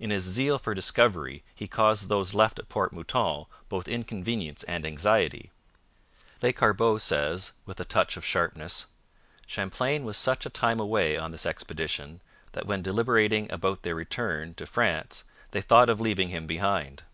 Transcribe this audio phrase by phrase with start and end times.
[0.00, 4.84] In his zeal for discovery he caused those left at Port Mouton both inconvenience and
[4.84, 5.52] anxiety.
[6.42, 8.86] Lescarbot says, with a touch of sharpness:
[9.46, 12.20] 'Champlain was such a time away on this expedition
[12.50, 15.22] that when deliberating about their return [to France]
[15.52, 17.04] they thought of leaving him behind.'